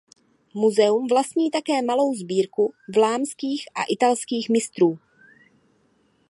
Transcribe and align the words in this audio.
Muzeum 0.53 1.07
vlastní 1.09 1.51
také 1.51 1.81
malou 1.81 2.13
sbírku 2.13 2.73
vlámských 2.95 3.65
a 3.75 3.81
italských 3.83 4.49
mistrů. 4.49 4.99